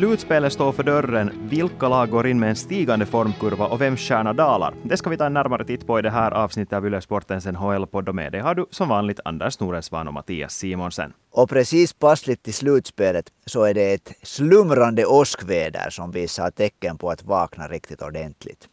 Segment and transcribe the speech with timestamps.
[0.00, 1.30] Slutspelet står för dörren.
[1.50, 4.74] Vilka lag går in med en stigande formkurva och vem stjärna dalar?
[4.82, 7.46] Det ska vi ta en närmare titt på i det här avsnittet av Yle Sportens
[7.46, 8.08] NHL-podd.
[8.08, 11.12] Och med det har du som vanligt Anders Noresvan och Mattias Simonsen.
[11.30, 17.10] Och precis passligt till slutspelet så är det ett slumrande åskväder som visar tecken på
[17.10, 18.68] att vakna riktigt ordentligt.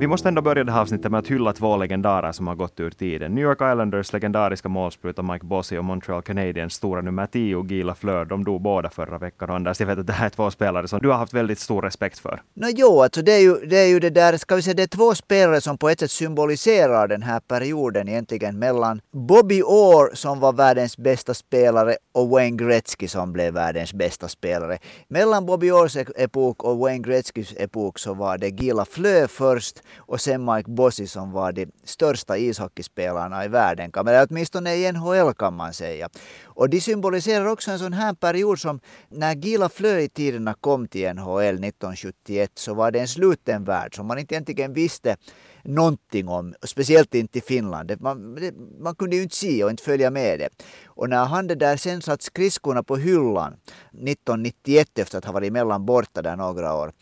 [0.00, 2.80] Vi måste ändå börja det här avsnittet med att hylla två legendarer som har gått
[2.80, 3.34] ur tiden.
[3.34, 8.24] New York Islanders legendariska målspruta Mike Bossy och Montreal Canadiens stora nummer 10 Gila Fleur.
[8.24, 9.50] De dog båda förra veckan.
[9.50, 11.58] Och Anders, jag vet att det här är två spelare som du har haft väldigt
[11.58, 12.42] stor respekt för.
[12.54, 14.82] No, jo, alltså det är, ju, det är ju det där, ska vi säga, det
[14.82, 20.14] är två spelare som på ett sätt symboliserar den här perioden egentligen mellan Bobby Orr
[20.14, 24.78] som var världens bästa spelare och Wayne Gretzky som blev världens bästa spelare.
[25.08, 30.20] Mellan Bobby Orrs epok och Wayne Gretzkys epok så var det Gila Flö först och
[30.20, 33.90] sen Mike Bossy som var de största ishockeyspelarna i världen.
[33.96, 36.08] Eller åtminstone i NHL kan man säga.
[36.44, 40.88] Och de symboliserar också en sån här period som när Gila Flö i tiderna kom
[40.88, 45.16] till NHL 1971 så var det en sluten värld som man inte egentligen visste
[45.64, 47.96] någonting om, speciellt inte i Finland.
[48.00, 48.38] Man,
[48.80, 50.48] man kunde ju inte se och inte följa med det.
[50.86, 55.48] Och när han det där sen satt skridskorna på hyllan 1991 efter att ha varit
[55.48, 56.92] emellan borta där några år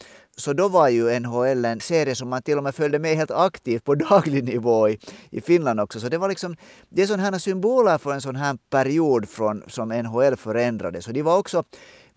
[0.40, 3.30] så då var ju NHL en serie som man till och med följde med helt
[3.30, 4.98] aktivt på daglig nivå i,
[5.30, 6.00] i Finland också.
[6.00, 6.56] Så det var liksom,
[6.88, 11.06] det är sådana här symboler för en sån här period från, som NHL förändrades.
[11.06, 11.64] Och de var också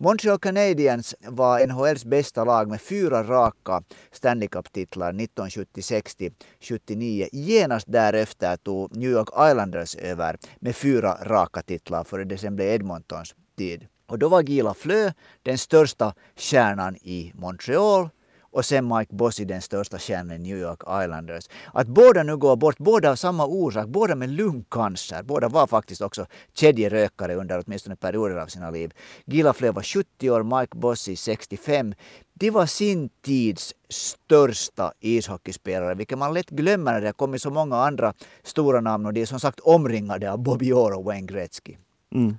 [0.04, 7.28] Montreal Canadiens var NHLs bästa lag med fyra raka Stanley Cup-titlar 1970-79.
[7.32, 12.68] Genast därefter tog New York Islanders över med fyra raka titlar före det sen blev
[12.68, 13.86] Edmontons tid.
[14.06, 15.12] Och då var Gila Flö
[15.42, 18.08] den största stjärnan i Montreal
[18.52, 21.48] och sen Mike Bossy den största stjärnan i New York Islanders.
[21.72, 25.22] Att båda nu går bort, båda av samma orsak, båda med lungcancer.
[25.22, 28.92] Båda var faktiskt också kedjerökare under åtminstone perioder av sina liv.
[29.24, 31.94] Gila var 70 år, Mike Bossy 65.
[32.34, 37.50] De var sin tids största ishockeyspelare, vilket man lätt glömmer när det har kommit så
[37.50, 41.26] många andra stora namn och de är som sagt omringade av Bobby Orr och Wayne
[41.26, 41.76] Gretzky.
[42.14, 42.36] Mm.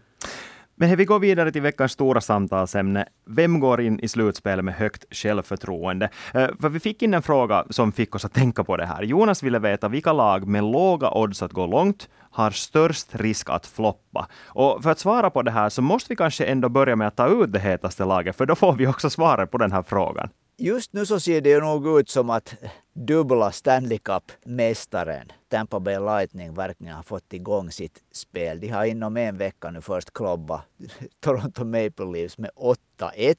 [0.75, 3.05] Men vi går vidare till veckans stora samtalsämne.
[3.25, 6.09] Vem går in i slutspelet med högt självförtroende?
[6.33, 9.03] Eh, för vi fick in en fråga som fick oss att tänka på det här.
[9.03, 13.65] Jonas ville veta vilka lag med låga odds att gå långt har störst risk att
[13.65, 14.27] floppa.
[14.45, 17.15] Och för att svara på det här så måste vi kanske ändå börja med att
[17.15, 20.29] ta ut det hetaste laget, för då får vi också svaret på den här frågan.
[20.65, 22.55] Just nu så ser det nog ut som att
[22.93, 28.59] dubbla Stanley Cup-mästaren Tampa Bay Lightning verkligen har fått igång sitt spel.
[28.59, 30.61] De har inom en vecka nu först klubbat
[31.19, 33.35] Toronto Maple Leafs med 8-1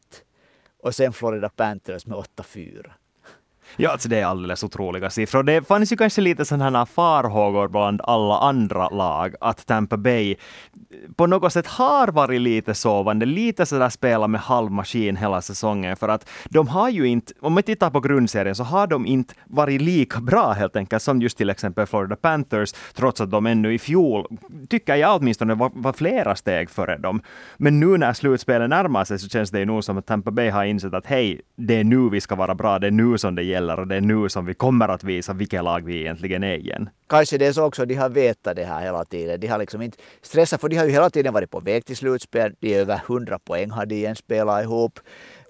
[0.79, 2.91] och sen Florida Panthers med 8-4.
[3.77, 5.43] Ja, alltså det är alldeles otroliga siffror.
[5.43, 10.37] Det fanns ju kanske lite sådana farhågor bland alla andra lag att Tampa Bay eh,
[11.17, 15.97] på något sätt har varit lite sovande, lite sådär spela med halv maskin hela säsongen,
[15.97, 19.35] för att de har ju inte, om man tittar på grundserien, så har de inte
[19.45, 23.75] varit lika bra helt enkelt som just till exempel Florida Panthers, trots att de ännu
[23.75, 24.27] i fjol,
[24.69, 27.23] tycker jag åtminstone, var, var flera steg före dem.
[27.57, 30.49] Men nu när slutspelet närmar sig så känns det ju nog som att Tampa Bay
[30.51, 33.35] har insett att hej, det är nu vi ska vara bra, det är nu som
[33.35, 36.45] det gäller och det är nu som vi kommer att visa vilket lag vi egentligen
[36.45, 36.89] är igen.
[37.07, 39.41] Kanske det är så också, de har vetat det här hela tiden.
[39.41, 41.97] De har liksom inte stressat, för de har ju hela tiden varit på väg till
[41.97, 42.55] slutspel.
[42.61, 45.01] De är över 100 poäng har de igen spelat ihop.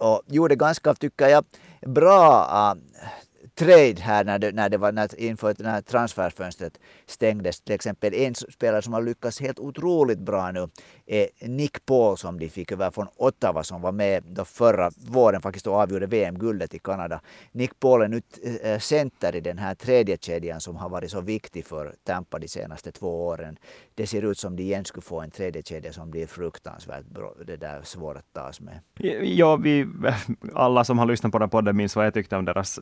[0.01, 1.45] Och gjorde ganska, tycker jag,
[1.87, 2.81] bra uh,
[3.55, 7.61] trade här när det, när det var när, inför när transferfönstret stängdes.
[7.61, 10.69] Till exempel en spelare som har lyckats helt otroligt bra nu
[11.07, 15.43] är Nick Paul som de fick över från Ottawa som var med då förra våren
[15.43, 17.21] faktiskt och avgjorde VM-guldet i Kanada.
[17.53, 18.23] Nick Paul är nu
[18.63, 22.49] eh, center i den här tredje kedjan som har varit så viktig för Tampa de
[22.49, 23.57] senaste två åren.
[23.95, 27.35] Det ser ut som de igen skulle få en tredje kedja som blir fruktansvärt bra,
[27.47, 28.81] det där svårt att tas med.
[29.23, 29.87] Ja, vi,
[30.55, 32.81] alla som har lyssnat på den podden minns vad jag tyckte om deras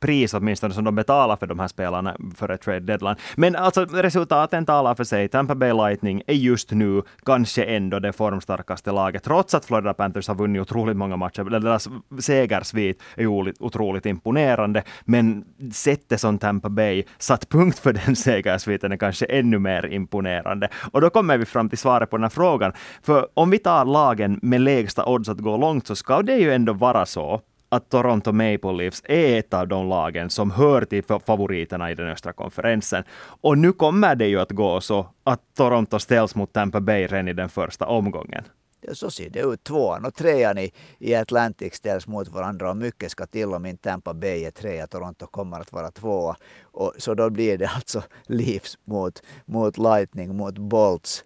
[0.00, 3.16] pris åtminstone som de betalar för de här spelarna före trade deadline.
[3.36, 5.28] Men alltså resultaten talar för sig.
[5.28, 10.28] Tampa Bay Lightning är just nu kanske ändå det formstarkaste laget, trots att Florida Panthers
[10.28, 11.44] har vunnit otroligt många matcher.
[11.60, 11.88] Deras
[12.18, 13.26] segersvit är
[13.62, 19.58] otroligt imponerande, men sättet som Tampa Bay satt punkt för den segersviten är kanske ännu
[19.58, 20.68] mer imponerande.
[20.92, 22.72] Och då kommer vi fram till svaret på den här frågan.
[23.02, 26.52] För om vi tar lagen med lägsta odds att gå långt, så ska det ju
[26.52, 31.02] ändå vara så att Toronto Maple Leafs är ett av de lagen som hör till
[31.26, 33.04] favoriterna i den östra konferensen.
[33.40, 37.28] Och nu kommer det ju att gå så att Toronto ställs mot Tampa Bay redan
[37.28, 38.44] i den första omgången.
[38.92, 39.64] så ser det ut.
[39.64, 43.82] Tvåan och trean i, i Atlantic ställs mot varandra och mycket ska till om inte
[43.82, 44.86] Tampa Bay är trea.
[44.86, 46.36] Toronto kommer att vara tvåa.
[46.62, 51.24] Och, så då blir det alltså Leafs mot, mot Lightning, mot Bolts.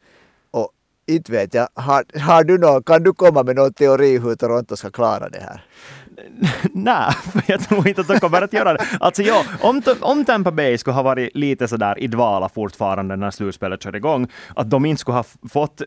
[1.10, 4.76] Inte vet jag, har, har du någon, kan du komma med någon teori hur Toronto
[4.76, 5.64] ska klara det här?
[6.74, 7.14] Nej,
[7.46, 8.86] jag tror inte att de kommer att göra det.
[9.00, 13.30] Alltså ja, om, om Tampa Bay skulle ha varit lite sådär i dvala fortfarande när
[13.30, 15.82] slutspelet körde igång, att de inte skulle ha fått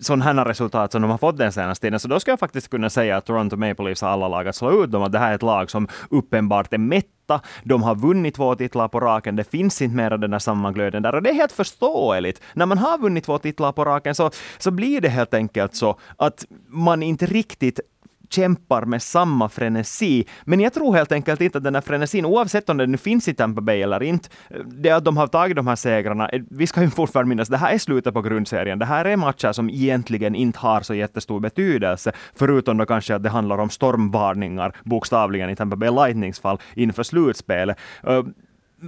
[0.00, 2.68] sådana här resultat som de har fått den senaste tiden, så då skulle jag faktiskt
[2.68, 5.18] kunna säga att Toronto Maple Leafs har alla lag att slå ut dem, att det
[5.18, 7.40] här är ett lag som uppenbart är mätta.
[7.64, 11.14] De har vunnit två titlar på raken, det finns inte mera den där sammanglöden där,
[11.14, 12.40] och det är helt förståeligt.
[12.54, 15.98] När man har vunnit två titlar på raken så, så blir det helt enkelt så
[16.16, 17.80] att man inte riktigt
[18.30, 20.26] kämpar med samma frenesi.
[20.44, 23.28] Men jag tror helt enkelt inte att den här frenesin, oavsett om den nu finns
[23.28, 24.28] i Tampa Bay eller inte,
[24.66, 27.56] det att de har tagit de här segrarna, eh, vi ska ju fortfarande minnas, det
[27.56, 28.78] här är slutet på grundserien.
[28.78, 33.22] Det här är matcher som egentligen inte har så jättestor betydelse, förutom då kanske att
[33.22, 38.22] det handlar om stormvarningar, bokstavligen i Tampa Bay Lightnings fall, inför slutspelet eh,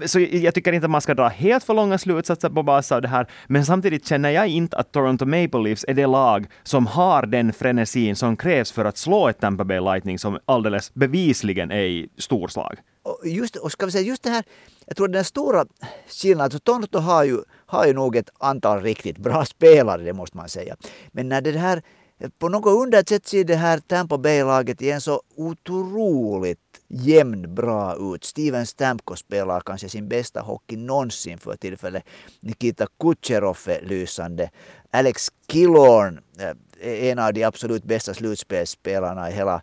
[0.07, 3.03] så jag tycker inte att man ska dra helt för långa slutsatser på basis av
[3.03, 6.87] det här, men samtidigt känner jag inte att Toronto Maple Leafs är det lag som
[6.87, 11.71] har den frenesin som krävs för att slå ett Tampa Bay Lightning som alldeles bevisligen
[11.71, 12.79] är i storslag.
[13.03, 14.45] Och just, och ska vi säga, just det här,
[14.87, 15.67] jag tror den stora
[16.09, 20.37] skillnaden, alltså Toronto har ju, har ju nog ett antal riktigt bra spelare, det måste
[20.37, 20.77] man säga.
[21.13, 21.83] Men när det här
[22.39, 28.25] på något underligt sätt ser det här Tampa Bay-laget igen så otroligt jämn bra ut.
[28.25, 32.05] Steven Stamkos spelar kanske sin bästa hockey någonsin för tillfället.
[32.41, 34.51] Nikita Kucherov är lysande.
[34.91, 36.21] Alex Killorn
[36.81, 39.63] är en av de absolut bästa slutspelsspelarna i hela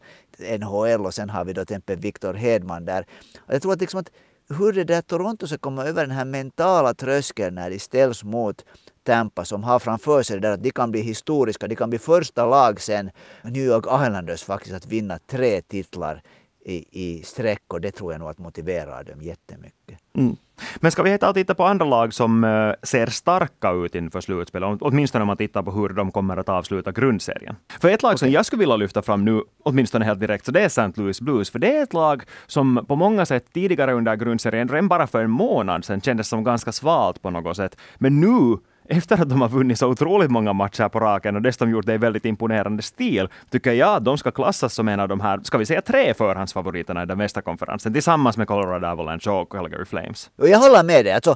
[0.59, 3.05] NHL och sen har vi då till exempel Victor Hedman där.
[3.47, 4.11] jag tror att, liksom att
[4.49, 8.65] hur det där Toronto ska komma över den här mentala tröskeln när de ställs mot
[9.03, 11.67] Tampa som har framför sig det där att de kan bli historiska.
[11.67, 13.11] De kan bli första lag sen
[13.43, 16.23] New York Islanders faktiskt att vinna tre titlar
[16.65, 20.00] i, i sträck och det tror jag nog att motiverar dem jättemycket.
[20.18, 20.36] Mm.
[20.75, 24.21] Men ska vi ta och titta på andra lag som uh, ser starka ut inför
[24.21, 27.56] slutspelet, åtminstone om man tittar på hur de kommer att avsluta grundserien.
[27.81, 28.18] För ett lag okay.
[28.18, 30.92] som jag skulle vilja lyfta fram nu, åtminstone helt direkt, så det är St.
[30.95, 34.88] Louis Blues, för det är ett lag som på många sätt tidigare under grundserien, redan
[34.88, 37.77] bara för en månad sedan, kändes som ganska svalt på något sätt.
[37.98, 41.69] Men nu efter att de har vunnit så otroligt många matcher på raken och dessutom
[41.69, 45.07] gjort det i väldigt imponerande stil, tycker jag att de ska klassas som en av
[45.07, 49.31] de här, ska vi säga tre förhandsfavoriterna i den västra konferensen tillsammans med Colorado Avalanche
[49.31, 50.31] och Calgary Flames.
[50.35, 51.13] Jag håller med dig.
[51.13, 51.35] Alltså,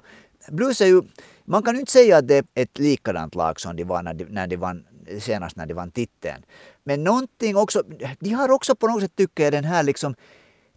[0.52, 1.02] Blues är ju,
[1.46, 4.14] man kan ju inte säga att det är ett likadant lag som de var när
[4.14, 4.84] de, när de vann
[5.20, 6.44] senast när de vann titeln.
[6.84, 7.84] Men någonting också,
[8.20, 10.16] de har också på något sätt tycker jag den här liksom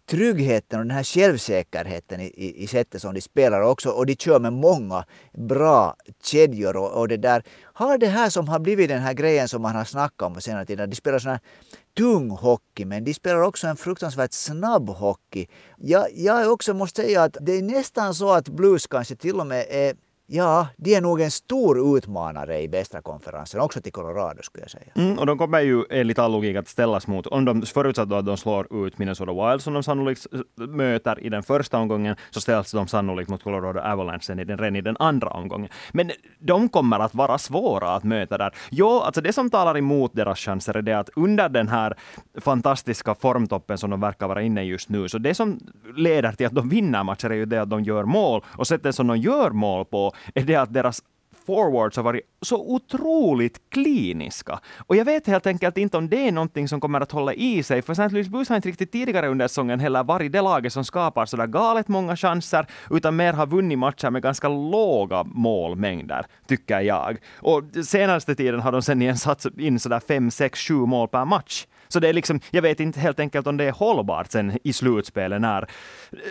[0.05, 3.89] tryggheten och den här självsäkerheten i, i, i sättet som de spelar också.
[3.89, 7.43] Och de kör med många bra kedjor och, och det där.
[7.63, 10.41] Har det här som har blivit den här grejen som man har snackat om på
[10.41, 10.89] senare tiden.
[10.89, 11.39] De spelar sån här
[11.97, 15.47] tung hockey men de spelar också en fruktansvärt snabb hockey.
[15.77, 19.47] Jag, jag också måste säga att det är nästan så att Blues kanske till och
[19.47, 19.95] med är
[20.33, 24.71] Ja, de är nog en stor utmanare i bästa konferensen, också till Colorado skulle jag
[24.71, 24.91] säga.
[24.95, 28.25] Mm, och de kommer ju enligt all logik att ställas mot, om de förutsatt att
[28.25, 32.71] de slår ut Minnesota Wild som de sannolikt möter i den första omgången, så ställs
[32.71, 35.69] de sannolikt mot Colorado Avalanche i den, redan i den andra omgången.
[35.91, 38.55] Men de kommer att vara svåra att möta där.
[38.69, 41.97] Jo, alltså det som talar emot deras chanser är det att under den här
[42.41, 45.59] fantastiska formtoppen som de verkar vara inne i just nu, så det som
[45.95, 48.95] leder till att de vinner matcher är ju det att de gör mål, och sättet
[48.95, 51.01] som de gör mål på är det att deras
[51.45, 54.59] forwards har varit så otroligt kliniska.
[54.87, 57.63] Och jag vet helt enkelt inte om det är någonting som kommer att hålla i
[57.63, 58.09] sig, för St.
[58.09, 61.47] Louis Blues har inte riktigt tidigare under säsongen heller varit det laget som skapar sådär
[61.47, 67.17] galet många chanser, utan mer har vunnit matcher med ganska låga målmängder, tycker jag.
[67.35, 71.25] Och senaste tiden har de sen igen satt in sådär fem, sex, sju mål per
[71.25, 71.65] match.
[71.91, 74.73] Så det är liksom, jag vet inte helt enkelt om det är hållbart sen i
[74.73, 75.69] slutspelet när,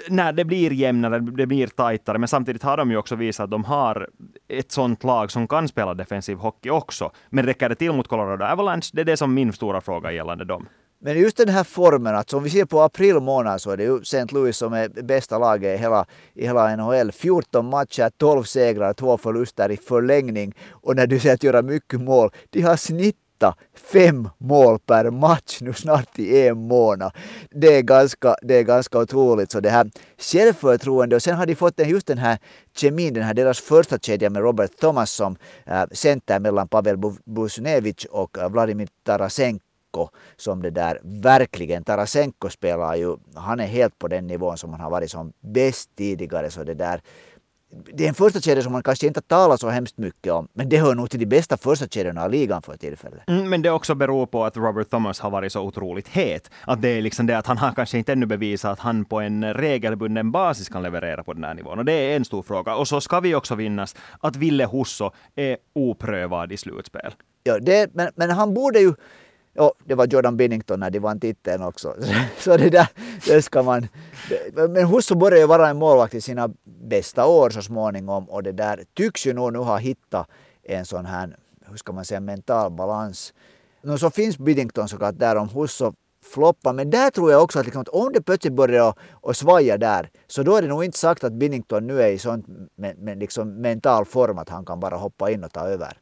[0.09, 2.19] när det blir jämnare, det blir tajtare.
[2.19, 4.09] Men samtidigt har de ju också visat att de har
[4.49, 7.11] ett sånt lag som kan spela defensiv hockey också.
[7.29, 8.90] Men räcker det till mot Colorado Avalanche?
[8.93, 10.69] Det är det som min stora fråga gällande dem.
[11.02, 13.85] Men just den här formen, alltså om vi ser på april månad så är det
[13.85, 14.26] ju St.
[14.31, 17.12] Louis som är bästa laget i hela, i hela NHL.
[17.12, 20.55] 14 matcher, 12 segrar, 2 förluster i förlängning.
[20.71, 25.11] Och när du säger att göra mycket mål, de har snitt hitta fem mål per
[25.11, 27.12] match nu snart i en månad.
[27.50, 29.50] Det är ganska, det är ganska otroligt.
[29.50, 32.38] Så det här självförtroende och sen har de fått just den här
[32.76, 38.06] kemin, den här deras första kedja med Robert Thomas som äh, center mellan Pavel Busnevich
[38.11, 44.09] och eh, Vladimir Tarasenko som det där verkligen, Tarasenko spelar ju, han är helt på
[44.09, 47.00] den nivån som han har varit som bäst tidigare så det där
[47.70, 50.68] det är en första kedja som man kanske inte talar så hemskt mycket om, men
[50.68, 53.28] det hör nog till de bästa första kedjorna i ligan för tillfället.
[53.28, 56.50] Mm, men det också beror på att Robert Thomas har varit så otroligt het.
[56.64, 59.20] Att det är liksom det att han har kanske inte ännu bevisat att han på
[59.20, 61.78] en regelbunden basis kan leverera på den här nivån.
[61.78, 62.74] Och det är en stor fråga.
[62.74, 67.14] Och så ska vi också vinnas att Ville Husso är oprövad i slutspel.
[67.42, 68.94] Ja, det, men, men han borde ju
[69.52, 71.95] Ja, det var Jordan Binnington när de vann titeln också.
[72.38, 72.88] Så det där,
[73.26, 73.88] det ska man...
[74.54, 78.52] Men Husso börjar ju vara en målvakt i sina bästa år så småningom och det
[78.52, 80.28] där tycks ju nog nu ha hittat
[80.62, 83.35] en sån här, hur ska man säga, mental balans.
[83.83, 85.92] Nu så finns Binnington såklart där om Husso
[86.25, 89.78] floppar, men där tror jag också att, liksom, att om det plötsligt börjar att svaja
[89.78, 92.97] där, så då är det nog inte sagt att Binnington nu är i sån men,
[92.99, 95.99] men liksom mental form att han kan bara hoppa in och ta över.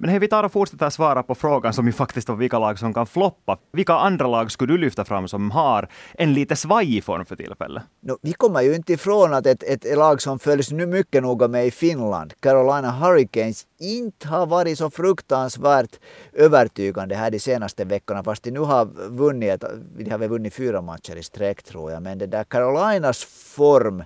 [0.00, 2.78] Men hej, vi tar och fortsätter svara på frågan som ju faktiskt var vilka lag
[2.78, 3.58] som kan floppa.
[3.72, 7.82] Vilka andra lag skulle du lyfta fram som har en lite svajig form för tillfället?
[8.00, 11.48] No, vi kommer ju inte ifrån att ett, ett lag som följs nu mycket noga
[11.48, 16.00] med i Finland, Carolina Hurricanes, inte har varit så fruktansvärt
[16.32, 19.64] övertygande här de senaste veckorna, fast de nu har vunnit,
[19.96, 23.24] de har väl vunnit fyra matcher i sträck tror jag, men det där Carolinas
[23.56, 24.04] form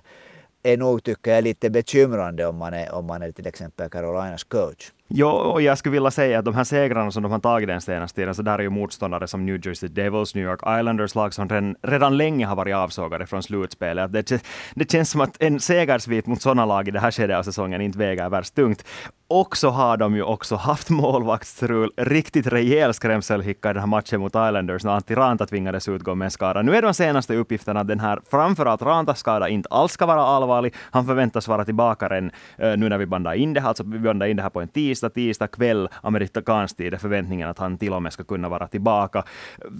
[0.63, 4.43] är nog, tycker jag, lite bekymrande om man är, om man är till exempel Carolinas
[4.43, 4.91] coach.
[5.15, 7.81] Jo, och jag skulle vilja säga att de här segrarna som de har tagit den
[7.81, 11.33] senaste tiden, så där är ju motståndare som New Jersey Devils, New York Islanders, lag
[11.33, 14.13] som redan, redan länge har varit avsågade från slutspelet.
[14.13, 14.43] Det,
[14.75, 17.81] det känns som att en segersvit mot sådana lag i det här skedet av säsongen
[17.81, 18.85] inte väger värst tungt.
[19.35, 24.19] Och så har de ju också haft målvaktsstrul, riktigt rejäl skrämselhicka i den här matchen
[24.19, 26.61] mot Islanders när Antti Ranta tvingades utgå med en skada.
[26.61, 30.21] Nu är de senaste uppgifterna att den här, framförallt Rantas skada, inte alls ska vara
[30.21, 30.73] allvarlig.
[30.91, 33.99] Han förväntas vara tillbaka redan eh, nu när vi bandar in det här, alltså vi
[33.99, 37.77] bandar in det här på en tisdag, tisdag kväll amerikansk tid är förväntningen att han
[37.77, 39.23] till och med ska kunna vara tillbaka.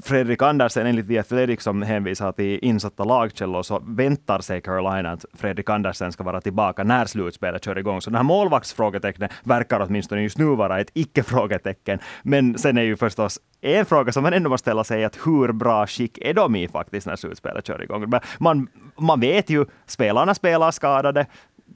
[0.04, 5.26] Fredrik Andersen, enligt The Athletic som hänvisar till insatta lagkällor, så väntar sig Carolina att
[5.34, 8.02] Fredrik Andersen ska vara tillbaka när slutspelet kör igång.
[8.02, 12.00] Så den här målvaktsfrågetecknet verkar åtminstone just nu vara ett icke-frågetecken.
[12.24, 15.52] Men sen är ju förstås en fråga som man ändå måste ställa sig att hur
[15.52, 18.12] bra skick är de i faktiskt när slutspelet kör igång?
[18.40, 21.26] Man, man vet ju, spelarna spelar skadade,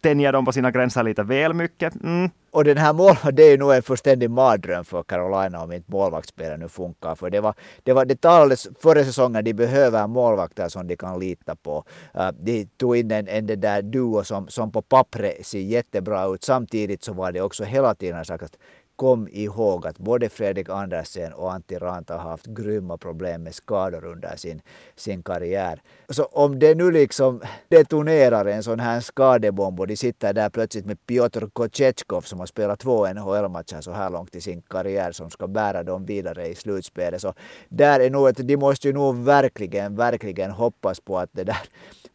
[0.02, 2.04] tänjer de på sina gränser lite väl mycket.
[2.04, 2.30] Mm.
[2.52, 5.92] Och den här målvakten, det är ju nog en fullständig mardröm för Carolina om inte
[5.92, 7.16] målvaktsspelet nu funkar.
[7.16, 7.54] För det, var,
[7.84, 11.84] det, var, det talades förra säsongen, de behöver målvakter som de kan lita på.
[12.16, 16.44] Uh, de tog in en, en där duo som, som på pappret ser jättebra ut.
[16.44, 18.58] Samtidigt så var det också hela tiden sagt att
[18.98, 24.06] kom ihåg att både Fredrik Andersen och Antti Ranta har haft grymma problem med skador
[24.06, 24.62] under sin,
[24.96, 25.82] sin karriär.
[26.10, 30.86] Så om det nu liksom detonerar en sån här skadebomb och de sitter där plötsligt
[30.86, 35.30] med Piotr Kochetkov som har spelat två NHL-matcher så här långt i sin karriär som
[35.30, 37.22] ska bära dem vidare i slutspelet.
[37.22, 37.34] Så
[37.70, 41.62] där är nog att de måste ju nog verkligen, verkligen hoppas på att det där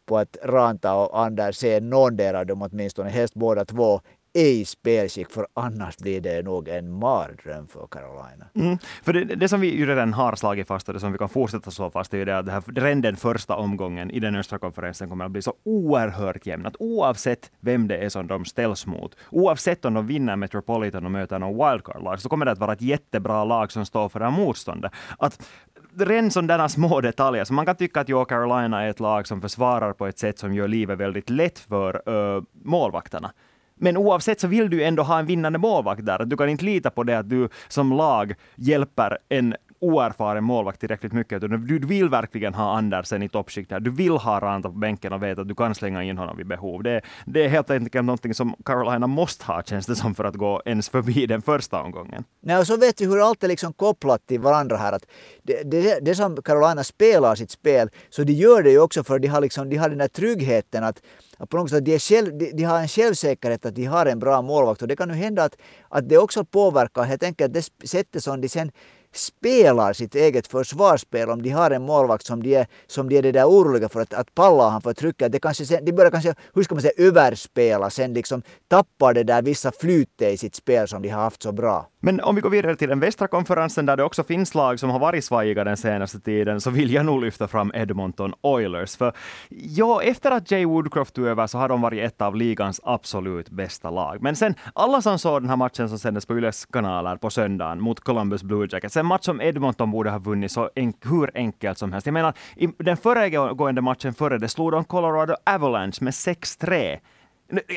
[0.07, 4.01] på att Ranta och Andersen, någon av dem åtminstone, helst båda två,
[4.35, 8.47] i spelskick, för annars blir det nog en mardröm för Carolina.
[8.55, 8.79] Mm.
[9.03, 11.29] För det, det, som vi ju redan har slagit fast och det som vi kan
[11.29, 14.37] fortsätta slå fast är ju det att det här, redan den första omgången i den
[14.37, 18.45] östra konferensen kommer att bli så oerhört jämn att oavsett vem det är som de
[18.45, 22.59] ställs mot, oavsett om de vinner Metropolitan och möter någon wildcard-lag, så kommer det att
[22.59, 24.93] vara ett jättebra lag som står för det här motståndet.
[25.19, 25.49] Att
[25.97, 27.45] ren sådana små detaljer.
[27.45, 30.39] Så man kan tycka att jo, Carolina är ett lag som försvarar på ett sätt
[30.39, 33.33] som gör livet väldigt lätt för uh, målvakterna.
[33.75, 36.25] Men oavsett så vill du ändå ha en vinnande målvakt där.
[36.25, 41.13] Du kan inte lita på det att du som lag hjälper en oerfaren målvakt tillräckligt
[41.13, 41.41] mycket.
[41.41, 43.85] Du vill verkligen ha Andersen i toppskiktet.
[43.85, 46.47] Du vill ha Ranta på bänken och veta att du kan slänga in honom vid
[46.47, 46.83] behov.
[46.83, 50.35] Det, det är helt enkelt någonting som Carolina måste ha, känns det som, för att
[50.35, 52.25] gå ens förbi den första omgången.
[52.41, 54.93] Nej, och så vet vi hur allt är liksom kopplat till varandra här.
[54.93, 55.07] Att
[55.43, 59.19] det, det, det som Carolina spelar sitt spel, så de gör det ju också för
[59.19, 61.03] de har, liksom, de har den där tryggheten att
[61.49, 64.43] på något sätt, de, själv, de, de, har en självsäkerhet att de har en bra
[64.43, 65.57] målvakt och det kan ju hända att,
[65.89, 68.73] att det också påverkar helt enkelt det sättet som de sen
[69.13, 73.23] spelar sitt eget försvarsspel om de har en målvakt som de är, som de är
[73.23, 75.33] det där oroliga för att, att palla han för trycket.
[75.33, 79.43] Det kanske, de börjar kanske, hur ska man säga, överspela sen liksom tappar det där
[79.43, 81.92] vissa flytet i sitt spel som de har haft så bra.
[82.05, 84.91] Men om vi går vidare till den västra konferensen där det också finns lag som
[84.91, 88.97] har varit svajiga den senaste tiden, så vill jag nog lyfta fram Edmonton Oilers.
[88.97, 89.13] För
[89.49, 93.51] ja, efter att Jay Woodcroft tog över så har de varit ett av ligans absolut
[93.51, 94.23] bästa lag.
[94.23, 97.81] Men sen, alla som såg den här matchen som sändes på Yles kanaler på söndagen
[97.81, 101.79] mot Columbus Blue Jackets, en match som Edmonton borde ha vunnit så en, hur enkelt
[101.79, 102.07] som helst.
[102.07, 106.99] Jag menar, i den föregående matchen före det slog de Colorado Avalanche med 6-3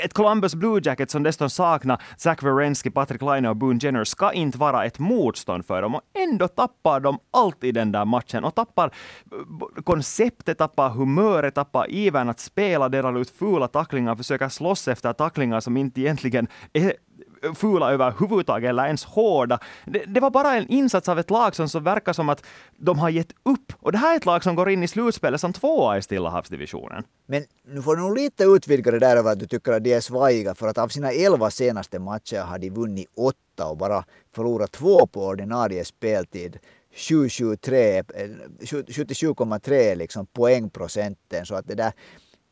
[0.03, 4.33] ett Columbus Blue Jackets som dessutom saknar Zach Werenski, Patrick Laine och Boone Jenner ska
[4.33, 5.95] inte vara ett motstånd för dem.
[5.95, 11.55] Och ändå tappar de allt i den där matchen och tappar eh, konceptet, tappar humöret,
[11.55, 16.47] tappar ivern att spela, delar ut fula tacklingar, försöker slåss efter tacklingar som inte egentligen
[16.73, 16.93] är
[17.53, 19.59] fula överhuvudtaget eller ens hårda.
[19.85, 22.45] Det, det, var bara en insats av ett lag som så verkar som att
[22.77, 23.73] de har gett upp.
[23.79, 26.29] Och det här är ett lag som går in i slutspelet som tvåa i Stilla
[26.29, 27.03] havsdivisionen.
[27.25, 29.93] Men nu får du nog lite utvidga det där över att du tycker att de
[29.93, 34.03] är svajiga, för att av sina elva senaste matcher har de vunnit åtta och bara
[34.35, 36.59] förlorat två på ordinarie speltid.
[36.95, 41.45] 77,3 eh, liksom poängprocenten.
[41.45, 41.91] Så att det där,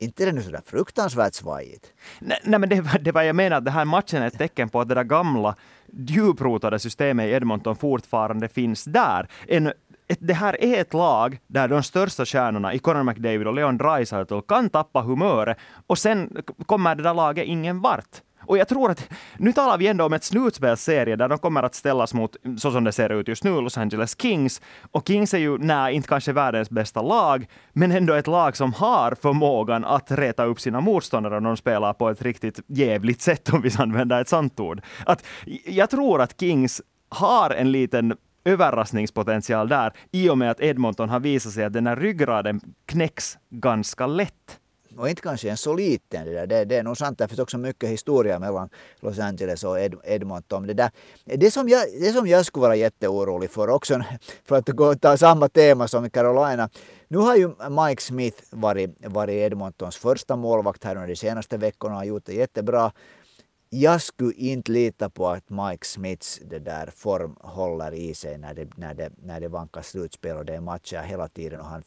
[0.04, 1.94] inte är det nu sådär fruktansvärt svajigt.
[2.20, 4.70] Nej, nej men det, det var jag menar, att den här matchen är ett tecken
[4.70, 5.56] på att det där gamla
[5.92, 9.28] djuprotade systemet i Edmonton fortfarande finns där.
[9.48, 9.68] En,
[10.08, 13.78] ett, det här är ett lag där de största stjärnorna i Conor McDavid och Leon
[13.78, 15.58] Draisaitl kan tappa humöret
[15.88, 18.22] och sen kommer det där laget ingen vart.
[18.46, 21.76] Och jag tror att, nu talar vi ändå om ett slutspelsserie där de kommer att
[21.76, 24.62] ställas mot, så som det ser ut just nu, Los Angeles Kings.
[24.92, 28.74] Och Kings är ju, nej, inte kanske världens bästa lag, men ändå ett lag som
[28.74, 33.50] har förmågan att reta upp sina motståndare när de spelar på ett riktigt jävligt sätt,
[33.54, 34.82] om vi använder ett sant ord.
[35.06, 35.26] Att,
[35.66, 38.14] jag tror att Kings har en liten
[38.46, 43.38] överraskningspotential där, i och med att Edmonton har visat sig att den här ryggraden knäcks
[43.50, 44.60] ganska lätt
[44.98, 46.26] och inte kanske en så liten.
[46.26, 46.48] Det, där.
[46.48, 48.70] Det, det är nog sant, det finns också mycket historia mellan
[49.00, 50.68] Los Angeles och Ed, Edmonton.
[50.68, 50.92] Det, där.
[51.26, 54.02] Det, som jag, det som jag skulle vara jätteorolig för också,
[54.46, 56.70] för att gå ta samma tema som i Carolina.
[57.08, 61.94] Nu har ju Mike Smith varit, varit Edmontons första målvakt här under de senaste veckorna
[61.94, 62.92] och har gjort det jättebra.
[63.70, 68.54] Jag skulle inte lita på att Mike Smiths det där form håller i sig när
[68.54, 71.84] det, när det, när det vankas slutspel och det är matcher hela tiden och han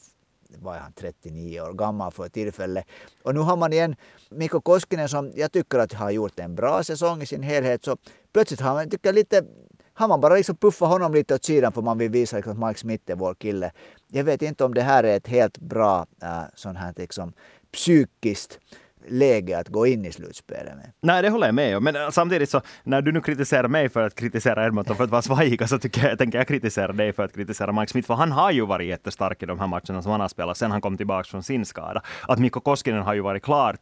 [0.49, 2.85] var han 39 år gammal för tillfället.
[3.23, 3.97] Och nu har man igen
[4.31, 7.85] Mikko Koskinen som jag tycker att har gjort en bra säsong i sin helhet.
[7.85, 7.97] Så
[8.33, 9.45] plötsligt har man, tycker lite
[9.95, 12.69] har man bara liksom puffat honom lite åt sidan för man vill visa liksom att
[12.69, 13.73] Mike Smith är vår kille.
[14.09, 17.33] Jag vet inte om det här är ett helt bra äh, sånt här liksom
[17.73, 18.59] psykiskt
[19.09, 20.93] läge att gå in i slutspelet med.
[21.03, 21.85] Nej, det håller jag med om.
[21.85, 25.11] Men eh, samtidigt så, när du nu kritiserar mig för att kritisera Edmonton för att
[25.11, 28.15] vara svajiga, så tycker jag, tänker jag kritisera dig för att kritisera Mike Smith, för
[28.15, 30.81] han har ju varit jättestark i de här matcherna som han har spelat sen han
[30.81, 32.03] kom tillbaka från sin skada.
[32.29, 33.79] Att Mikko Koskinen har ju varit klart,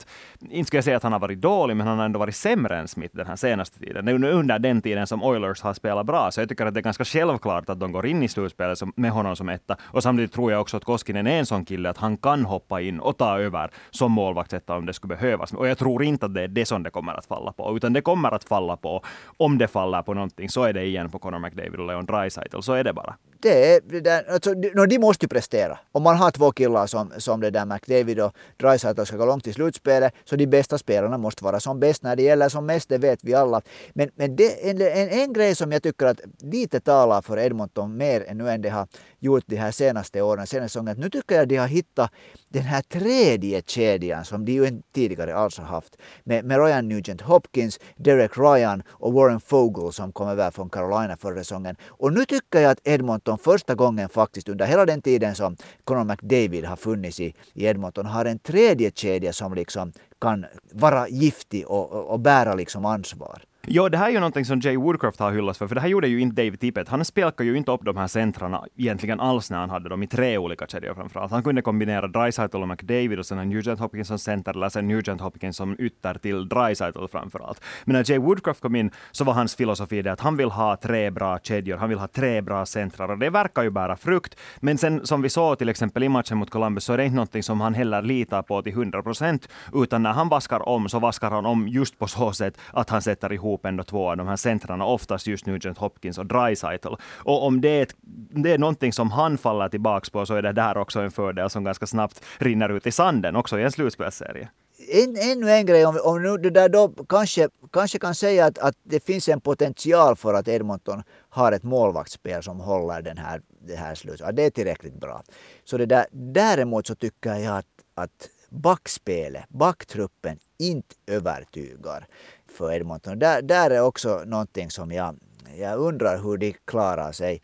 [0.51, 2.79] inte ska jag säga att han har varit dålig, men han har ändå varit sämre
[2.79, 4.09] än Smith den här senaste tiden.
[4.25, 7.05] Under den tiden som Oilers har spelat bra, så jag tycker att det är ganska
[7.05, 9.77] självklart att de går in i slutspelet med honom som etta.
[9.83, 12.81] Och samtidigt tror jag också att Koskinen är en sån kille att han kan hoppa
[12.81, 15.53] in och ta över som målvaktsetta om det skulle behövas.
[15.53, 17.93] Och jag tror inte att det är det som det kommer att falla på, utan
[17.93, 19.03] det kommer att falla på,
[19.37, 22.61] om det faller på någonting, så är det igen på Conor McDavid och Leon Draisaitl.
[22.61, 23.15] Så är det bara.
[23.41, 25.79] Det är, det där, alltså, no, de måste ju prestera.
[25.93, 29.47] Om man har två killar som, som det där McDavid och Dreisaitl ska gå långt
[29.47, 32.89] i slutspelet, så de bästa spelarna måste vara som bäst när det gäller som mest,
[32.89, 33.61] det vet vi alla.
[33.93, 37.97] Men, men det, en, en, en grej som jag tycker att lite talar för Edmonton
[37.97, 38.87] mer än nu än det har
[39.19, 40.97] gjort de här senaste åren, senaste säsongen.
[40.99, 42.11] Nu tycker jag att de har hittat
[42.49, 45.97] den här tredje kedjan som de ju inte tidigare alls har haft.
[46.25, 51.17] Med, med Ryan Nugent Hopkins, Derek Ryan och Warren Fogle som kom över från Carolina
[51.17, 51.77] förra säsongen.
[51.87, 56.05] Och nu tycker jag att Edmonton första gången faktiskt under hela den tiden som Conor
[56.05, 61.67] McDavid har funnits i, i Edmonton har en tredje kedja som liksom kan vara giftig
[61.67, 63.43] och, och, och bära liksom ansvar.
[63.67, 65.89] Jo, det här är ju någonting som Jay Woodcroft har hyllats för, för det här
[65.89, 66.89] gjorde ju inte David Tippett.
[66.89, 70.07] Han spelkade ju inte upp de här centrarna egentligen alls när han hade dem i
[70.07, 71.33] tre olika kedjor framförallt.
[71.33, 74.89] Han kunde kombinera drycytle och McDavid och sen en Nugent Hopkins som center, eller sen
[74.89, 77.61] Nugent Hopkins som ytter till Dreisaitl framförallt.
[77.85, 80.77] Men när Jay Woodcroft kom in så var hans filosofi det att han vill ha
[80.77, 84.37] tre bra kedjor, han vill ha tre bra centrar och det verkar ju bära frukt.
[84.61, 87.17] Men sen som vi såg till exempel i matchen mot Columbus så är det inte
[87.17, 90.99] någonting som han heller litar på till 100 procent, utan när han vaskar om så
[90.99, 94.29] vaskar han om just på så sätt att han sätter ihop ändå två av de
[94.29, 96.95] här centrarna, oftast just Nugent Hopkins och Dreisaitl.
[97.17, 97.95] Och om det är, ett,
[98.31, 101.51] det är någonting som han faller tillbaka på, så är det där också en fördel
[101.51, 104.49] som ganska snabbt rinner ut i sanden, också i en slutspelsserie.
[104.93, 108.59] En, ännu en grej, om, om nu det där då kanske, kanske kan säga att,
[108.59, 113.41] att det finns en potential för att Edmonton har ett målvaktsspel som håller den här,
[113.67, 114.21] det här slutet.
[114.21, 115.23] Ja, det är tillräckligt bra.
[115.65, 122.07] Så det där, däremot så tycker jag att, att backspelet, backtruppen inte övertygar
[122.55, 123.19] för Edmonton.
[123.19, 125.17] Där, där är också någonting som jag,
[125.59, 127.43] jag undrar hur de klarar sig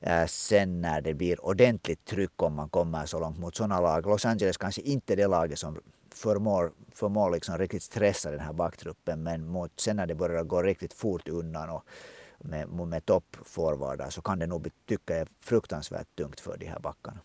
[0.00, 4.06] eh, sen när det blir ordentligt tryck om man kommer så långt mot sådana lag.
[4.06, 5.80] Los Angeles kanske inte är det laget som
[6.14, 10.62] förmår, förmår liksom riktigt stressa den här backtruppen men mot, sen när det börjar gå
[10.62, 11.84] riktigt fort undan och
[12.38, 16.80] med, med toppforwardar så kan det nog bli, tycka är fruktansvärt tungt för de här
[16.80, 17.20] backarna.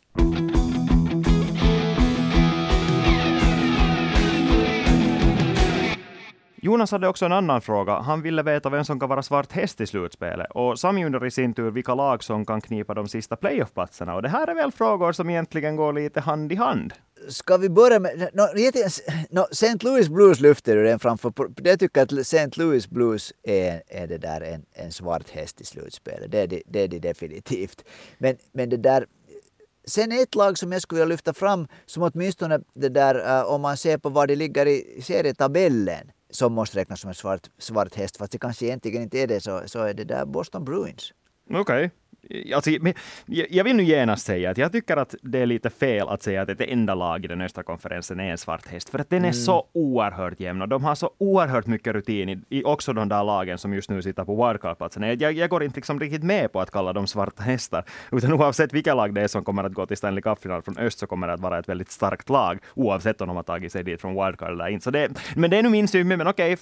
[6.63, 7.93] Jonas hade också en annan fråga.
[7.99, 10.47] Han ville veta vem som kan vara svart häst i slutspelet.
[10.51, 14.15] Och Sami undrar i sin tur vilka lag som kan knipa de sista playoffplatserna.
[14.15, 16.93] Och det här är väl frågor som egentligen går lite hand i hand.
[17.29, 18.29] Ska vi börja med...
[18.33, 18.43] No,
[19.29, 19.77] no, St.
[19.81, 21.33] Louis Blues lyfter du den framför.
[21.63, 22.49] Jag tycker att St.
[22.55, 26.31] Louis Blues är, är det där en, en svart häst i slutspelet.
[26.31, 27.83] Det är det, det är det definitivt.
[28.17, 29.05] Men, men det där
[29.85, 33.61] Sen ett lag som jag skulle vilja lyfta fram, som åtminstone det där, uh, om
[33.61, 37.95] man ser på var de ligger i serietabellen, som måste räknas som en svart, svart
[37.95, 41.13] häst, fast det kanske egentligen inte är det, så, så är det där Boston Bruins.
[41.49, 41.61] Okej.
[41.61, 41.89] Okay.
[42.55, 42.71] Alltså,
[43.25, 46.41] jag vill nu genast säga att jag tycker att det är lite fel att säga
[46.41, 49.19] att ett enda lag i den östra konferensen är en svart häst, för att den
[49.19, 49.33] är mm.
[49.33, 53.23] så oerhört jämn och de har så oerhört mycket rutin i, i också de där
[53.23, 55.19] lagen som just nu sitter på wildcard-platsen.
[55.19, 58.73] Jag, jag går inte liksom riktigt med på att kalla dem svarta hästar, utan oavsett
[58.73, 61.27] vilka lag det är som kommer att gå till Stanley Cup-final från öst så kommer
[61.27, 64.25] det att vara ett väldigt starkt lag, oavsett om de har tagit sig dit från
[64.25, 64.83] wildcard eller inte.
[64.83, 66.57] Så det, men det är nu min syn, men okej,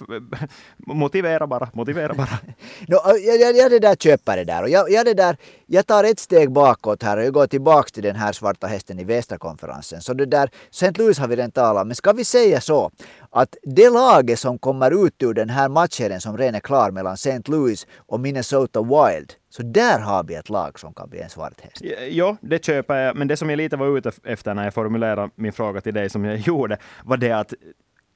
[0.76, 2.28] motivera bara, motivera bara.
[2.88, 2.96] no,
[3.26, 5.36] jag, jag, jag det där köper det där och jag, jag det där
[5.74, 8.98] jag tar ett steg bakåt här och jag går tillbaka till den här svarta hästen
[8.98, 10.00] i västra konferensen.
[10.00, 10.90] Så det där, St.
[10.90, 12.90] Louis har vi redan talat om, men ska vi säga så
[13.30, 17.14] att det laget som kommer ut ur den här matchen som redan är klar mellan
[17.14, 17.42] St.
[17.44, 21.60] Louis och Minnesota Wild, så där har vi ett lag som kan bli en svart
[21.60, 21.82] häst.
[22.10, 23.16] Ja, det köper jag.
[23.16, 26.10] Men det som jag lite var ute efter när jag formulerade min fråga till dig
[26.10, 27.54] som jag gjorde, var det att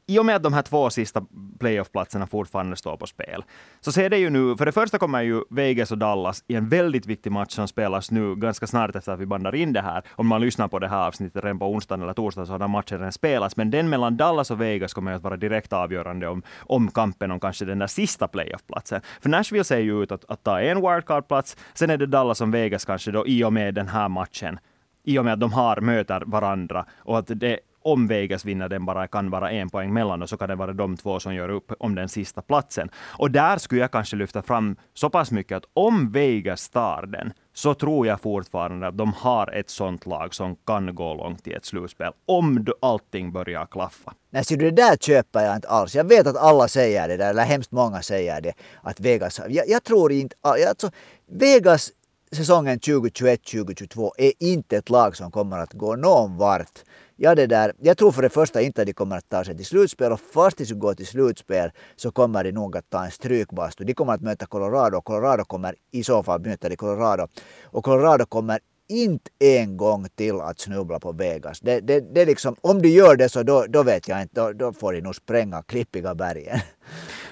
[0.09, 1.23] i och med att de här två sista
[1.59, 3.45] playoff-platserna fortfarande står på spel,
[3.81, 6.69] så ser det ju nu, för det första kommer ju Vegas och Dallas i en
[6.69, 10.03] väldigt viktig match som spelas nu ganska snart efter att vi bandar in det här.
[10.11, 12.71] Om man lyssnar på det här avsnittet redan på onsdagen eller torsdagen så har den
[12.71, 16.43] matchen redan spelats, men den mellan Dallas och Vegas kommer att vara direkt avgörande om,
[16.59, 19.01] om kampen om kanske den där sista playoff-platsen.
[19.21, 22.55] För Nashville ser ju ut att, att ta en wildcardplats, sen är det Dallas och
[22.55, 24.59] Vegas kanske då i och med den här matchen
[25.05, 28.85] i och med att de har möter varandra och att det om Vegas vinner den
[28.87, 31.49] bara kan vara en poäng mellan och så kan det vara de två som gör
[31.49, 32.91] upp om den sista platsen.
[33.19, 37.33] Och där skulle jag kanske lyfta fram så pass mycket att om Vegas tar den,
[37.55, 41.53] så tror jag fortfarande att de har ett sånt lag som kan gå långt i
[41.53, 44.13] ett slutspel, om allting börjar klaffa.
[44.31, 45.95] Nej, så det där köper jag inte alls.
[45.95, 49.41] Jag vet att alla säger det där, eller hemskt många säger det, att Vegas...
[49.49, 50.37] Jag, jag tror inte...
[50.41, 50.91] Alltså,
[51.31, 51.93] Vegas
[52.33, 56.85] säsongen 2021-2022 är inte ett lag som kommer att gå någon vart
[57.19, 59.57] Ja, det där, jag tror för det första inte att de kommer att ta sig
[59.57, 63.05] till slutspel och fast de skulle gå till slutspel så kommer de nog att ta
[63.05, 63.85] en strykbastu.
[63.85, 67.29] De kommer att möta Colorado och Colorado kommer i så fall möta de Colorado.
[67.65, 71.61] Och Colorado kommer inte en gång till att snubbla på Vegas.
[71.61, 74.53] Det, det, det liksom, om de gör det så då, då vet jag inte, då,
[74.53, 76.61] då får de nog spränga klippiga bergen.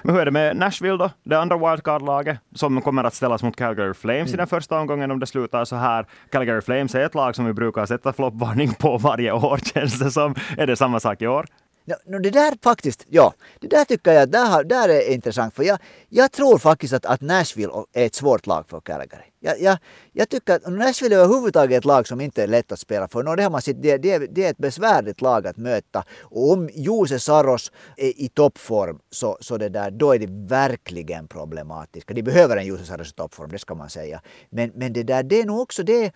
[0.05, 1.09] Men hur är det med Nashville då?
[1.23, 4.33] Det andra wildcard-laget som kommer att ställas mot Calgary Flames mm.
[4.33, 6.05] i den första omgången om det slutar så här.
[6.31, 10.11] Calgary Flames är ett lag som vi brukar sätta floppvarning på varje år känns det
[10.11, 10.35] som.
[10.57, 11.45] Är det samma sak i år?
[11.85, 15.53] No, det där faktiskt, ja, det där tycker jag där, där är intressant.
[15.53, 19.23] För jag, jag tror faktiskt att, att Nashville är ett svårt lag för Calgary.
[19.39, 19.77] Jag, jag,
[20.11, 23.23] jag tycker att Nashville är överhuvudtaget ett lag som inte är lätt att spela för.
[23.23, 26.03] No, det, har man sett, det, det, det är ett besvärligt lag att möta.
[26.21, 31.27] Och om Jose Saros är i toppform så, så det där, då är det verkligen
[31.27, 32.07] problematiskt.
[32.07, 34.21] De behöver en Jose Saros i toppform, det ska man säga.
[34.49, 36.11] Men, men det där, det är nog också det,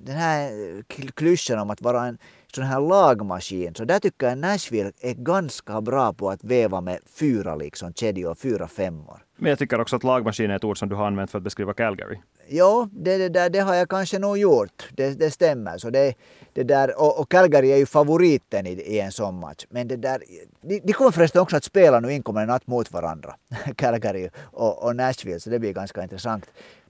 [0.00, 0.82] den här
[1.14, 2.18] klyschan om att vara en
[2.54, 3.74] sån här lagmaskin.
[3.74, 8.34] Så där tycker jag Nashville är ganska bra på att väva med fyra liksom, kedjor,
[8.34, 9.24] fyra femmor.
[9.36, 11.44] Men jag tycker också att lagmaskin är ett ord som du har använt för att
[11.44, 12.18] beskriva Calgary.
[12.48, 14.88] Jo, det, det, det har jag kanske nog gjort.
[14.92, 15.78] Det, det stämmer.
[15.78, 16.14] Så det,
[16.54, 19.66] det där, och, och Calgary är ju favoriten i, i en sån match.
[19.70, 20.22] Men det där,
[20.60, 23.34] de, de kommer förresten också att spela nu inkommande natt mot varandra.
[23.76, 26.44] Calgary och, och Nashville, så det blir ganska intressant.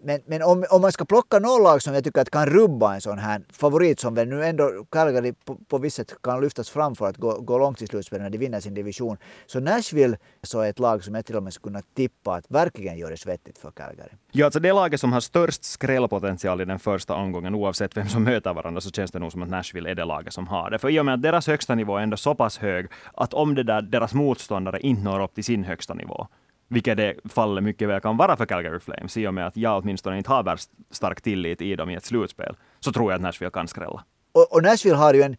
[0.05, 2.94] Men, men om, om man ska plocka något lag som jag tycker att kan rubba
[2.94, 6.70] en sån här favorit som väl nu ändå Calgary på, på visst sätt kan lyftas
[6.70, 9.16] fram för att gå, gå långt i slutspelet när de vinner sin division.
[9.46, 12.44] Så Nashville så är ett lag som jag till och med skulle kunna tippa att
[12.48, 14.11] verkligen gör det svettigt för Calgary.
[14.33, 18.24] Ja, alltså det laget som har störst skrällpotential i den första omgången, oavsett vem som
[18.24, 20.79] möter varandra, så känns det nog som att Nashville är det laget som har det.
[20.79, 23.55] För i och med att deras högsta nivå är ändå så pass hög, att om
[23.55, 26.27] det där, deras motståndare inte når upp till sin högsta nivå,
[26.69, 29.83] vilket det fallet mycket väl kan vara för Calgary Flames, i och med att jag
[29.83, 33.23] åtminstone inte har värst stark tillit i dem i ett slutspel, så tror jag att
[33.23, 34.05] Nashville kan skrälla.
[34.33, 35.37] Och, och Nashville har ju en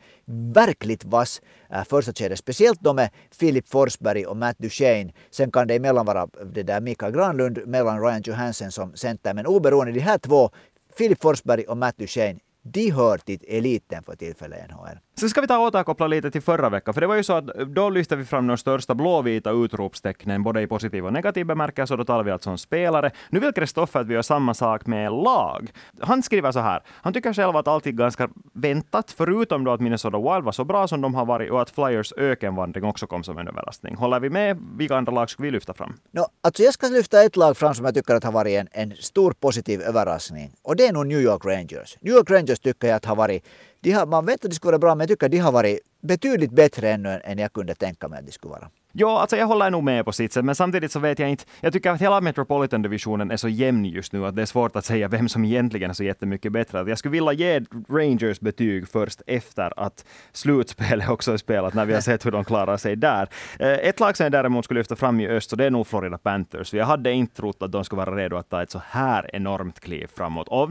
[0.54, 5.13] verkligt vass äh, första kedja, speciellt då med Philip Forsberg och Matt Duchene.
[5.32, 9.45] Sen kan det emellan vara det där Mikael Granlund mellan Ryan Johansson som center, men
[9.45, 10.49] oberoende de här två,
[10.97, 14.99] Philip Forsberg och Matt Duchene, de hör till eliten för tillfället i NHL.
[15.17, 17.34] Så ska vi ta och återkoppla lite till förra veckan, för det var ju så
[17.34, 21.45] att eh, då lyfte vi fram de största blåvita utropstecknen, både i positiv och negativ
[21.45, 23.12] bemärkelse, och då talar vi alltså om spelare.
[23.30, 25.71] Nu vill Kristoffer att vi gör samma sak med lag.
[25.99, 29.82] Han skriver så här, han tycker själv att allt är ganska väntat, förutom då att
[29.82, 33.23] Minnesota Wild var så bra som de har varit och att Flyers ökenvandring också kom
[33.23, 33.95] som en överraskning.
[33.95, 34.58] Håller vi med?
[34.78, 35.93] Vilka andra lag ska vi lyfta fram?
[36.12, 38.67] No, alltså jag ska lyfta ett lag fram som jag tycker att har varit en,
[38.71, 40.51] en stor positiv överraskning.
[40.63, 41.97] Och det är nog New York Rangers.
[42.01, 43.43] New York Rangers tycker jag att har varit
[43.81, 45.51] de har, man vet att de skulle vara bra, men jag tycker att de har
[45.51, 48.69] varit betydligt bättre ännu än jag kunde tänka mig att de skulle vara.
[48.95, 51.29] Alltså, ja, alltså jag håller nog med på sitt sätt, men samtidigt så vet jag
[51.29, 51.43] inte.
[51.62, 54.86] Jag tycker att hela Metropolitan-divisionen är så jämn just nu att det är svårt att
[54.86, 56.89] säga vem som egentligen är så jättemycket bättre.
[56.89, 61.93] Jag skulle vilja ge Rangers betyg först efter att slutspelet också är spelat, när vi
[61.93, 63.29] har sett hur de klarar sig där.
[63.60, 65.88] Eh, ett lag som jag däremot skulle lyfta fram i öst, så det är nog
[65.88, 66.73] Florida Panthers.
[66.73, 69.79] Jag hade inte trott att de skulle vara redo att ta ett så här enormt
[69.79, 70.47] kliv framåt.
[70.47, 70.69] Och,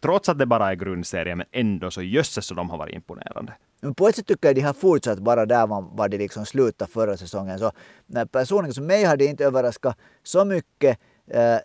[0.00, 3.52] trots att det bara är grundserien, men ändå så jösses så de har varit imponerande.
[3.82, 6.46] Men på ett sätt tycker jag de har fortsatt bara där man var de liksom
[6.46, 7.58] slutade förra säsongen.
[7.58, 7.72] Så
[8.06, 10.98] när personligen som mig har det inte överraskat så mycket.
[11.30, 11.58] Eh,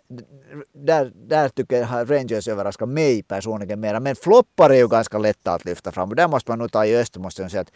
[0.72, 4.00] där, där tycker jag Rangers överraskar mig personligen mera.
[4.00, 6.08] Men floppar är ju ganska lätta att lyfta fram.
[6.08, 7.72] Och där måste man nog ta i öst måste jag säga att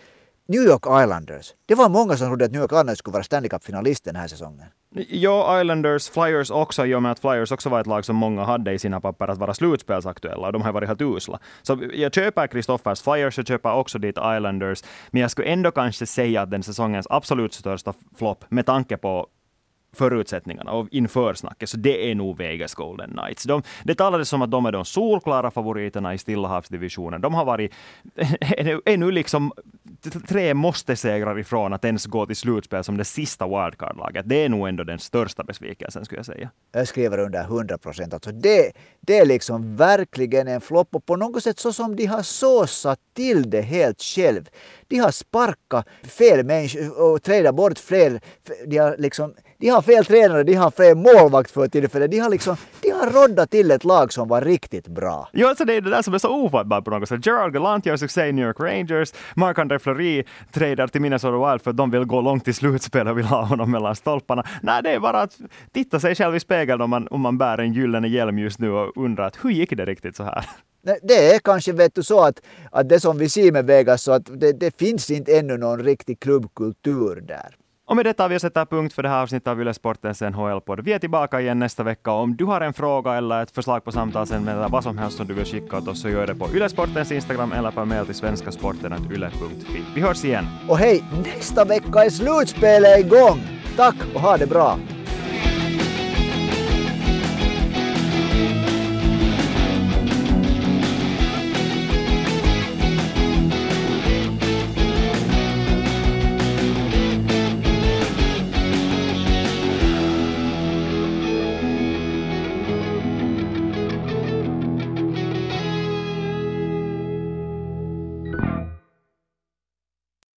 [0.49, 1.55] New York Islanders.
[1.67, 4.29] Det var många som trodde att New York Islanders skulle vara Stanley Cup-finalist den här
[4.29, 4.67] säsongen.
[5.09, 8.45] Ja, Islanders, Flyers också, i och med att Flyers också var ett lag som många
[8.45, 11.39] hade i sina papper att vara slutspelsaktuella, och de har varit helt usla.
[11.63, 16.07] Så jag köper Kristoffers Flyers, jag köper också dit Islanders, men jag skulle ändå kanske
[16.07, 19.27] säga att den säsongens absolut största flopp, med tanke på
[19.97, 23.45] förutsättningarna och inför snacket, så det är nog Vegas Golden Knights.
[23.45, 27.21] De, det talades om att de är de solklara favoriterna i Stillahavsdivisionen.
[27.21, 27.73] De har varit
[28.87, 29.53] ännu liksom
[30.29, 34.29] tre måste-segrar ifrån att ens gå till slutspel som det sista wildcard-laget.
[34.29, 36.51] Det är nog ändå den största besvikelsen, skulle jag säga.
[36.73, 38.15] Jag skriver under 100 procent.
[38.15, 42.07] Alltså det, det är liksom verkligen en flopp och på något sätt så som de
[42.07, 44.49] har såsat till det helt själv.
[44.89, 48.21] De har sparkat fel människor och tradat bort fel.
[48.67, 52.11] De har liksom de har fel tränare, de har fel målvakt för tillfället.
[52.11, 55.29] De har liksom, de har roddat till ett lag som var riktigt bra.
[55.33, 57.27] Jo, alltså det är det där som är så ofattbart på något sätt.
[57.27, 59.13] Gerard Gallant gör succé i New York Rangers.
[59.37, 63.19] Marc-André Fleury tradar till Minnesota Wild för att de vill gå långt i slutspel och
[63.19, 64.45] vill ha honom mellan stolparna.
[64.63, 65.39] Nej, det är bara att
[65.73, 68.71] titta sig själv i spegeln om man, om man bär en gyllene hjälm just nu
[68.71, 70.45] och undrar att hur gick det riktigt så här?
[71.03, 74.13] Det är kanske vet du, så att, att det som vi ser med Vegas, så
[74.13, 77.57] att det, det finns inte ännu någon riktig klubbkultur där.
[77.93, 80.81] Och med detta vi sätter punkt för det här avsnittet av Yle Sportens NHL-podd.
[80.85, 82.11] Vi är tillbaka igen nästa vecka.
[82.11, 85.27] Om du har en fråga eller ett förslag på samtalsämne eller vad som helst som
[85.27, 88.07] du vill skicka åt oss så gör det på Yle Sportens Instagram eller på mejl
[88.07, 89.83] till svenskasporten.yle.fi.
[89.95, 90.47] Vi hörs igen.
[90.69, 93.41] Och hej, nästa vecka är slutspelet igång!
[93.77, 94.79] Tack och ha det bra!